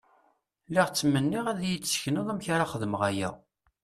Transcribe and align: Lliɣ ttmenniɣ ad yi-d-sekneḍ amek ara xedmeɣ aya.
Lliɣ 0.67 0.87
ttmenniɣ 0.89 1.45
ad 1.47 1.59
yi-d-sekneḍ 1.67 2.27
amek 2.29 2.47
ara 2.53 2.69
xedmeɣ 2.71 3.01
aya. 3.09 3.29